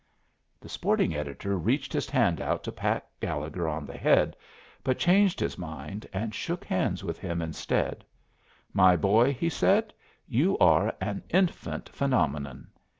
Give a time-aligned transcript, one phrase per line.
[0.59, 4.35] The sporting editor reached his hand out to pat Gallegher on the head,
[4.83, 8.03] but changed his mind and shook hands with him instead.
[8.73, 9.93] "My boy," he said,
[10.27, 12.69] "you are an infant phenomenon.